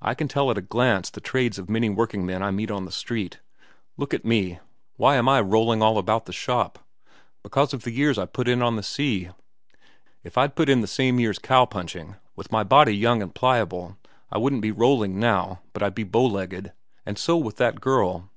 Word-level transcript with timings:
I 0.00 0.14
can 0.14 0.28
tell 0.28 0.50
at 0.50 0.56
a 0.56 0.62
glance 0.62 1.10
the 1.10 1.20
trades 1.20 1.58
of 1.58 1.68
many 1.68 1.90
workingmen 1.90 2.42
I 2.42 2.50
meet 2.50 2.70
on 2.70 2.86
the 2.86 2.90
street. 2.90 3.40
Look 3.98 4.14
at 4.14 4.24
me. 4.24 4.60
Why 4.96 5.16
am 5.16 5.28
I 5.28 5.42
rolling 5.42 5.82
all 5.82 5.98
about 5.98 6.24
the 6.24 6.32
shop? 6.32 6.78
Because 7.42 7.74
of 7.74 7.82
the 7.82 7.90
years 7.90 8.16
I 8.16 8.24
put 8.24 8.48
in 8.48 8.62
on 8.62 8.76
the 8.76 8.82
sea. 8.82 9.28
If 10.24 10.38
I'd 10.38 10.56
put 10.56 10.70
in 10.70 10.80
the 10.80 10.86
same 10.86 11.20
years 11.20 11.38
cow 11.38 11.66
punching, 11.66 12.16
with 12.34 12.50
my 12.50 12.64
body 12.64 12.96
young 12.96 13.20
and 13.20 13.34
pliable, 13.34 13.98
I 14.32 14.38
wouldn't 14.38 14.62
be 14.62 14.72
rolling 14.72 15.20
now, 15.20 15.60
but 15.74 15.82
I'd 15.82 15.94
be 15.94 16.02
bow 16.02 16.24
legged. 16.24 16.72
And 17.04 17.18
so 17.18 17.36
with 17.36 17.56
that 17.58 17.78
girl. 17.78 18.30